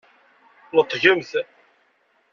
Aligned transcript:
Neṭgemt! 0.75 1.31